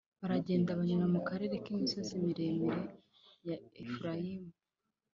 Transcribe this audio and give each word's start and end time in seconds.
Baragenda 0.21 0.77
banyura 0.79 1.05
mu 1.15 1.21
karere 1.29 1.55
k 1.63 1.65
imisozi 1.73 2.13
miremire 2.25 2.77
ya 3.47 3.55
Efurayimu 3.81 4.51